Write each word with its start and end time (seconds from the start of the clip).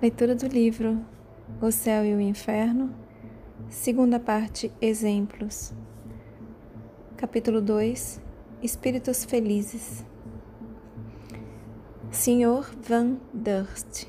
Leitura 0.00 0.32
do 0.32 0.46
livro 0.46 1.04
O 1.60 1.72
Céu 1.72 2.04
e 2.04 2.14
o 2.14 2.20
Inferno, 2.20 2.94
segunda 3.68 4.20
parte 4.20 4.70
Exemplos, 4.80 5.74
capítulo 7.16 7.60
2 7.60 8.20
Espíritos 8.62 9.24
Felizes. 9.24 10.04
Sr. 12.12 12.70
Van 12.80 13.16
Durst, 13.34 14.06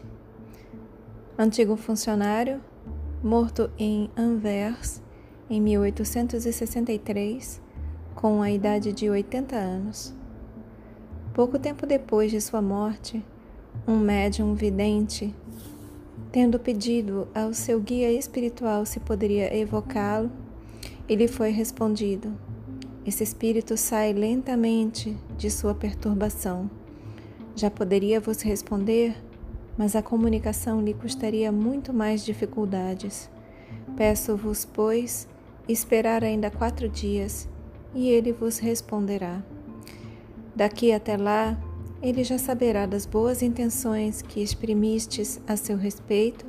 antigo 1.36 1.76
funcionário, 1.76 2.62
morto 3.24 3.72
em 3.76 4.12
Anvers 4.16 5.02
em 5.50 5.60
1863, 5.60 7.60
com 8.14 8.44
a 8.44 8.52
idade 8.52 8.94
de 8.94 9.10
80 9.10 9.56
anos. 9.56 10.16
Pouco 11.34 11.58
tempo 11.58 11.88
depois 11.88 12.30
de 12.30 12.40
sua 12.40 12.62
morte, 12.62 13.26
um 13.88 13.98
médium 13.98 14.54
vidente 14.54 15.34
Tendo 16.32 16.60
pedido 16.60 17.28
ao 17.34 17.54
seu 17.54 17.80
guia 17.80 18.12
espiritual 18.12 18.86
se 18.86 19.00
poderia 19.00 19.56
evocá-lo, 19.56 20.32
ele 21.08 21.28
foi 21.28 21.50
respondido: 21.50 22.32
Esse 23.06 23.24
espírito 23.24 23.76
sai 23.76 24.14
lentamente 24.14 25.18
de 25.38 25.50
sua 25.50 25.74
perturbação. 25.74 26.70
Já 27.56 27.72
poderia 27.72 28.20
vos 28.20 28.42
responder, 28.42 29.16
mas 29.78 29.96
a 29.96 30.02
comunicação 30.04 30.82
lhe 30.82 30.94
custaria 30.94 31.52
muito 31.52 31.92
mais 31.92 32.24
dificuldades. 32.24 33.30
Peço-vos, 33.98 34.66
pois, 34.66 35.28
esperar 35.68 36.24
ainda 36.24 36.52
quatro 36.52 36.88
dias, 36.88 37.50
e 37.94 38.08
ele 38.10 38.32
vos 38.32 38.60
responderá. 38.60 39.42
Daqui 40.56 40.92
até 40.92 41.18
lá, 41.18 41.58
ele 42.02 42.24
já 42.24 42.38
saberá 42.38 42.86
das 42.86 43.06
boas 43.06 43.42
intenções 43.42 44.22
que 44.22 44.42
exprimistes 44.42 45.42
a 45.48 45.58
seu 45.58 45.78
respeito 45.78 46.46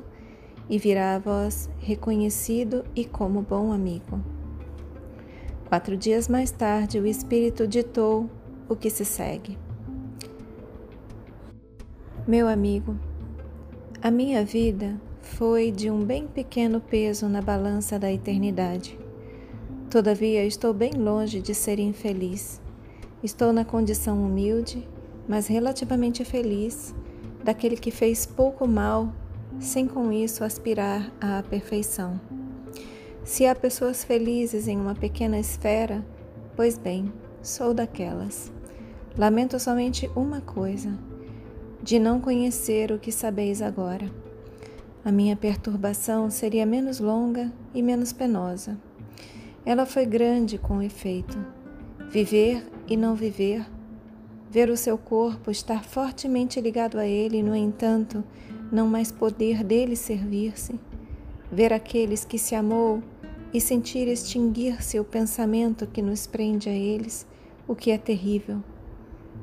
e 0.69 0.77
virá 0.77 1.15
a 1.15 1.19
vós 1.19 1.69
reconhecido 1.79 2.85
e 2.95 3.03
como 3.03 3.41
bom 3.41 3.73
amigo. 3.73 4.23
Quatro 5.67 5.97
dias 5.97 6.27
mais 6.27 6.51
tarde, 6.51 6.99
o 6.99 7.05
Espírito 7.05 7.67
ditou 7.67 8.29
o 8.69 8.75
que 8.75 8.89
se 8.89 9.03
segue. 9.03 9.57
Meu 12.27 12.47
amigo, 12.47 12.97
a 14.01 14.09
minha 14.09 14.45
vida 14.45 14.99
foi 15.21 15.71
de 15.71 15.89
um 15.89 16.03
bem 16.03 16.27
pequeno 16.27 16.79
peso 16.79 17.27
na 17.27 17.41
balança 17.41 17.99
da 17.99 18.11
eternidade. 18.11 18.97
Todavia, 19.89 20.45
estou 20.45 20.73
bem 20.73 20.93
longe 20.93 21.41
de 21.41 21.53
ser 21.53 21.79
infeliz. 21.79 22.61
Estou 23.21 23.51
na 23.51 23.65
condição 23.65 24.23
humilde 24.23 24.87
mas 25.31 25.47
relativamente 25.47 26.25
feliz, 26.25 26.93
daquele 27.41 27.77
que 27.77 27.89
fez 27.89 28.25
pouco 28.25 28.67
mal, 28.67 29.13
sem 29.61 29.87
com 29.87 30.11
isso 30.11 30.43
aspirar 30.43 31.09
à 31.21 31.41
perfeição. 31.41 32.19
Se 33.23 33.45
há 33.45 33.55
pessoas 33.55 34.03
felizes 34.03 34.67
em 34.67 34.75
uma 34.75 34.93
pequena 34.93 35.39
esfera, 35.39 36.05
pois 36.53 36.77
bem, 36.77 37.13
sou 37.41 37.73
daquelas. 37.73 38.51
Lamento 39.17 39.57
somente 39.57 40.11
uma 40.17 40.41
coisa: 40.41 40.99
de 41.81 41.97
não 41.97 42.19
conhecer 42.19 42.91
o 42.91 42.99
que 42.99 43.09
sabeis 43.09 43.61
agora. 43.61 44.11
A 45.05 45.13
minha 45.13 45.37
perturbação 45.37 46.29
seria 46.29 46.65
menos 46.65 46.99
longa 46.99 47.49
e 47.73 47.81
menos 47.81 48.11
penosa. 48.11 48.77
Ela 49.65 49.85
foi 49.85 50.05
grande 50.05 50.57
com 50.57 50.81
efeito. 50.81 51.37
Viver 52.09 52.67
e 52.85 52.97
não 52.97 53.15
viver 53.15 53.65
ver 54.51 54.69
o 54.69 54.75
seu 54.75 54.97
corpo 54.97 55.49
estar 55.49 55.81
fortemente 55.81 56.59
ligado 56.59 56.99
a 56.99 57.07
ele 57.07 57.41
no 57.41 57.55
entanto, 57.55 58.21
não 58.69 58.85
mais 58.85 59.09
poder 59.09 59.63
dele 59.63 59.95
servir-se, 59.95 60.77
ver 61.49 61.71
aqueles 61.71 62.25
que 62.25 62.37
se 62.37 62.53
amou 62.53 63.01
e 63.53 63.61
sentir 63.61 64.09
extinguir-se 64.09 64.99
o 64.99 65.05
pensamento 65.05 65.87
que 65.87 66.01
nos 66.01 66.27
prende 66.27 66.67
a 66.67 66.73
eles, 66.73 67.25
o 67.65 67.73
que 67.73 67.91
é 67.91 67.97
terrível. 67.97 68.61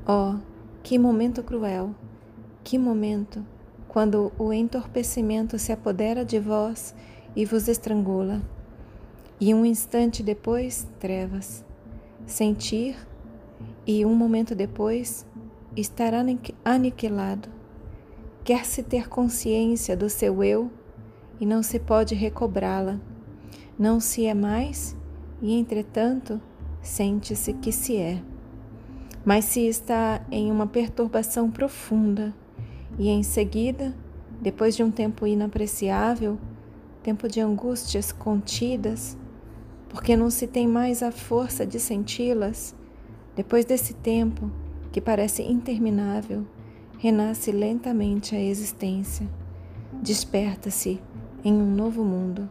Oh, 0.07 0.37
que 0.83 0.99
momento 0.99 1.41
cruel! 1.41 1.95
Que 2.63 2.77
momento 2.77 3.43
quando 3.87 4.31
o 4.37 4.53
entorpecimento 4.53 5.57
se 5.57 5.71
apodera 5.71 6.23
de 6.23 6.39
vós 6.39 6.93
e 7.35 7.45
vos 7.45 7.67
estrangula. 7.67 8.43
E 9.41 9.55
um 9.55 9.65
instante 9.65 10.21
depois, 10.21 10.87
trevas. 10.99 11.65
Sentir 12.27 12.95
e 13.85 14.05
um 14.05 14.13
momento 14.13 14.55
depois 14.55 15.25
estará 15.75 16.23
aniquilado. 16.63 17.49
Quer-se 18.43 18.83
ter 18.83 19.07
consciência 19.07 19.95
do 19.95 20.09
seu 20.09 20.43
eu 20.43 20.71
e 21.39 21.45
não 21.45 21.61
se 21.61 21.79
pode 21.79 22.15
recobrá-la. 22.15 22.99
Não 23.77 23.99
se 23.99 24.25
é 24.25 24.33
mais 24.33 24.95
e, 25.41 25.53
entretanto, 25.57 26.41
sente-se 26.81 27.53
que 27.53 27.71
se 27.71 27.97
é. 27.97 28.21
Mas 29.23 29.45
se 29.45 29.67
está 29.67 30.25
em 30.31 30.51
uma 30.51 30.67
perturbação 30.67 31.51
profunda 31.51 32.33
e 32.97 33.09
em 33.09 33.23
seguida, 33.23 33.95
depois 34.41 34.75
de 34.75 34.83
um 34.83 34.91
tempo 34.91 35.27
inapreciável, 35.27 36.37
tempo 37.03 37.27
de 37.27 37.39
angústias 37.39 38.11
contidas, 38.11 39.17
porque 39.89 40.15
não 40.15 40.29
se 40.29 40.47
tem 40.47 40.67
mais 40.67 41.01
a 41.01 41.11
força 41.11 41.65
de 41.65 41.79
senti-las, 41.79 42.75
depois 43.35 43.65
desse 43.65 43.93
tempo, 43.93 44.51
que 44.91 44.99
parece 44.99 45.43
interminável, 45.43 46.45
renasce 46.97 47.51
lentamente 47.51 48.35
a 48.35 48.41
existência. 48.41 49.27
Desperta-se 50.01 51.01
em 51.43 51.53
um 51.53 51.73
novo 51.73 52.03
mundo. 52.03 52.49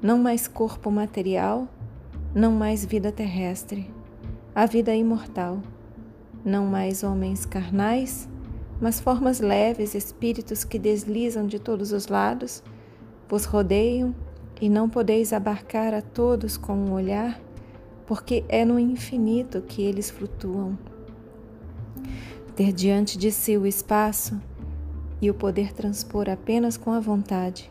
Não 0.00 0.18
mais 0.18 0.48
corpo 0.48 0.90
material, 0.90 1.68
não 2.34 2.52
mais 2.52 2.84
vida 2.84 3.10
terrestre, 3.12 3.90
a 4.54 4.66
vida 4.66 4.94
imortal. 4.94 5.60
Não 6.44 6.64
mais 6.64 7.02
homens 7.02 7.44
carnais, 7.44 8.28
mas 8.80 9.00
formas 9.00 9.40
leves, 9.40 9.94
espíritos 9.94 10.64
que 10.64 10.78
deslizam 10.78 11.46
de 11.46 11.58
todos 11.58 11.92
os 11.92 12.06
lados, 12.06 12.62
vos 13.28 13.44
rodeiam 13.44 14.14
e 14.60 14.68
não 14.68 14.88
podeis 14.88 15.32
abarcar 15.32 15.92
a 15.92 16.00
todos 16.00 16.56
com 16.56 16.72
um 16.72 16.92
olhar 16.92 17.40
porque 18.06 18.44
é 18.48 18.64
no 18.64 18.78
infinito 18.78 19.60
que 19.62 19.82
eles 19.82 20.10
flutuam. 20.10 20.78
Ter 22.54 22.72
diante 22.72 23.18
de 23.18 23.30
si 23.30 23.56
o 23.56 23.66
espaço 23.66 24.40
e 25.20 25.30
o 25.30 25.34
poder 25.34 25.72
transpor 25.72 26.28
apenas 26.30 26.76
com 26.76 26.92
a 26.92 27.00
vontade, 27.00 27.70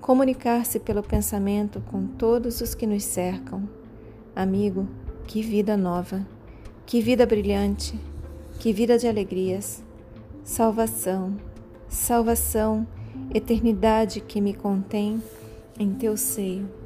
comunicar-se 0.00 0.80
pelo 0.80 1.02
pensamento 1.02 1.80
com 1.82 2.06
todos 2.06 2.60
os 2.60 2.74
que 2.74 2.86
nos 2.86 3.04
cercam. 3.04 3.68
Amigo, 4.34 4.88
que 5.26 5.42
vida 5.42 5.76
nova, 5.76 6.26
que 6.86 7.00
vida 7.00 7.26
brilhante, 7.26 7.98
que 8.58 8.72
vida 8.72 8.98
de 8.98 9.06
alegrias, 9.06 9.82
salvação, 10.42 11.36
salvação, 11.88 12.86
eternidade 13.32 14.20
que 14.20 14.40
me 14.40 14.54
contém 14.54 15.22
em 15.78 15.92
teu 15.94 16.16
seio. 16.16 16.79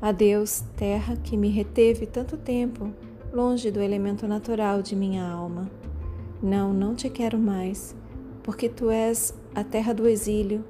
Adeus, 0.00 0.62
terra 0.76 1.16
que 1.16 1.36
me 1.36 1.48
reteve 1.48 2.06
tanto 2.06 2.36
tempo, 2.36 2.92
longe 3.32 3.70
do 3.70 3.80
elemento 3.80 4.28
natural 4.28 4.82
de 4.82 4.94
minha 4.94 5.26
alma. 5.26 5.70
Não, 6.42 6.74
não 6.74 6.94
te 6.94 7.08
quero 7.08 7.38
mais, 7.38 7.96
porque 8.42 8.68
tu 8.68 8.90
és 8.90 9.34
a 9.54 9.64
terra 9.64 9.94
do 9.94 10.06
exílio 10.06 10.64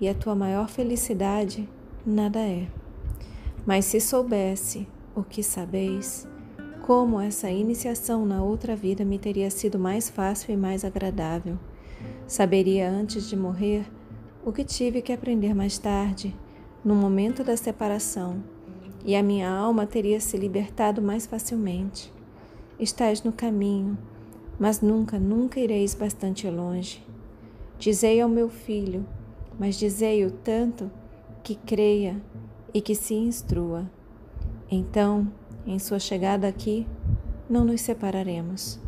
e 0.00 0.08
a 0.08 0.14
tua 0.14 0.34
maior 0.34 0.68
felicidade 0.68 1.68
nada 2.04 2.40
é. 2.40 2.66
Mas 3.64 3.84
se 3.84 4.00
soubesse 4.00 4.86
o 5.14 5.22
que 5.22 5.42
sabeis, 5.42 6.26
como 6.82 7.20
essa 7.20 7.50
iniciação 7.50 8.26
na 8.26 8.42
outra 8.42 8.76
vida 8.76 9.04
me 9.04 9.18
teria 9.18 9.50
sido 9.50 9.78
mais 9.78 10.08
fácil 10.08 10.52
e 10.52 10.56
mais 10.56 10.84
agradável. 10.84 11.58
Saberia 12.26 12.90
antes 12.90 13.28
de 13.28 13.36
morrer 13.36 13.86
o 14.44 14.52
que 14.52 14.64
tive 14.64 15.02
que 15.02 15.12
aprender 15.12 15.54
mais 15.54 15.78
tarde, 15.78 16.34
no 16.86 16.94
momento 16.94 17.42
da 17.42 17.56
separação 17.56 18.44
e 19.04 19.16
a 19.16 19.22
minha 19.22 19.50
alma 19.50 19.84
teria 19.84 20.20
se 20.20 20.36
libertado 20.36 21.02
mais 21.02 21.26
facilmente. 21.26 22.12
Estás 22.78 23.24
no 23.24 23.32
caminho, 23.32 23.98
mas 24.56 24.80
nunca, 24.80 25.18
nunca 25.18 25.58
ireis 25.58 25.96
bastante 25.96 26.48
longe. 26.48 27.04
Dizei 27.76 28.20
ao 28.20 28.28
meu 28.28 28.48
filho, 28.48 29.04
mas 29.58 29.74
dizei-o 29.76 30.30
tanto 30.30 30.88
que 31.42 31.56
creia 31.56 32.22
e 32.72 32.80
que 32.80 32.94
se 32.94 33.14
instrua. 33.14 33.90
Então, 34.70 35.26
em 35.66 35.80
sua 35.80 35.98
chegada 35.98 36.46
aqui, 36.46 36.86
não 37.50 37.64
nos 37.64 37.80
separaremos. 37.80 38.78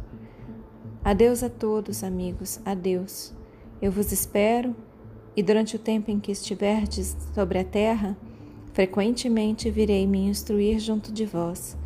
Adeus 1.02 1.42
a 1.42 1.50
todos, 1.50 2.04
amigos, 2.04 2.60
adeus. 2.64 3.34
Eu 3.82 3.90
vos 3.90 4.12
espero 4.12 4.72
e 5.38 5.42
durante 5.42 5.76
o 5.76 5.78
tempo 5.78 6.10
em 6.10 6.18
que 6.18 6.32
estiverdes 6.32 7.16
sobre 7.32 7.60
a 7.60 7.64
terra, 7.64 8.18
Frequentemente 8.78 9.68
virei 9.72 10.06
me 10.06 10.20
instruir 10.28 10.78
junto 10.78 11.12
de 11.12 11.26
vós, 11.26 11.76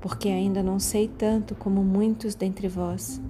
porque 0.00 0.28
ainda 0.28 0.62
não 0.62 0.78
sei 0.78 1.08
tanto 1.08 1.56
como 1.56 1.82
muitos 1.82 2.36
dentre 2.36 2.68
vós, 2.68 3.20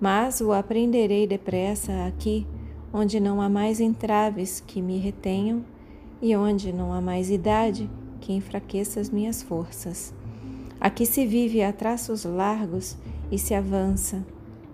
mas 0.00 0.40
o 0.40 0.52
aprenderei 0.52 1.24
depressa 1.24 2.06
aqui, 2.06 2.44
onde 2.92 3.20
não 3.20 3.40
há 3.40 3.48
mais 3.48 3.78
entraves 3.78 4.60
que 4.66 4.82
me 4.82 4.98
retenham 4.98 5.64
e 6.20 6.34
onde 6.34 6.72
não 6.72 6.92
há 6.92 7.00
mais 7.00 7.30
idade 7.30 7.88
que 8.20 8.32
enfraqueça 8.32 8.98
as 8.98 9.08
minhas 9.08 9.40
forças. 9.40 10.12
Aqui 10.80 11.06
se 11.06 11.24
vive 11.24 11.62
a 11.62 11.72
traços 11.72 12.24
largos 12.24 12.96
e 13.30 13.38
se 13.38 13.54
avança, 13.54 14.26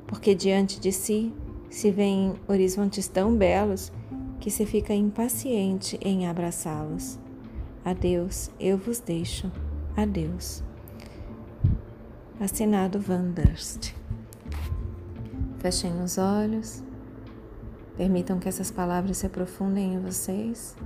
porque 0.06 0.34
diante 0.34 0.80
de 0.80 0.90
si 0.90 1.34
se 1.68 1.90
vêem 1.90 2.32
horizontes 2.48 3.08
tão 3.08 3.36
belos 3.36 3.92
que 4.44 4.50
se 4.50 4.66
fica 4.66 4.92
impaciente 4.92 5.98
em 6.02 6.28
abraçá-los. 6.28 7.18
Adeus, 7.82 8.50
eu 8.60 8.76
vos 8.76 9.00
deixo. 9.00 9.50
Adeus. 9.96 10.62
Assinado 12.38 13.00
Van 13.00 13.30
Durst. 13.30 13.94
Fechem 15.60 15.98
os 16.02 16.18
olhos. 16.18 16.84
Permitam 17.96 18.38
que 18.38 18.46
essas 18.46 18.70
palavras 18.70 19.16
se 19.16 19.24
aprofundem 19.24 19.94
em 19.94 20.00
vocês. 20.00 20.76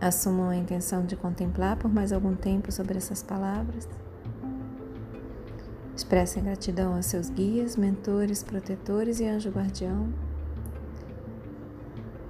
Assumam 0.00 0.50
a 0.50 0.56
intenção 0.56 1.04
de 1.04 1.16
contemplar 1.16 1.78
por 1.78 1.92
mais 1.92 2.12
algum 2.12 2.36
tempo 2.36 2.70
sobre 2.70 2.96
essas 2.96 3.24
palavras. 3.24 3.88
Expressem 5.96 6.44
gratidão 6.44 6.94
a 6.94 7.02
seus 7.02 7.28
guias, 7.28 7.74
mentores, 7.74 8.44
protetores 8.44 9.18
e 9.18 9.26
anjo 9.26 9.50
guardião. 9.50 10.29